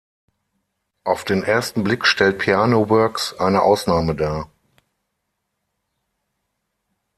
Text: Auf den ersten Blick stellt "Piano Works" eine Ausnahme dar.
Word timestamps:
Auf 1.03 1.25
den 1.25 1.43
ersten 1.43 1.83
Blick 1.83 2.07
stellt 2.07 2.39
"Piano 2.39 2.89
Works" 2.89 3.35
eine 3.37 3.61
Ausnahme 3.61 4.15
dar. 4.15 4.49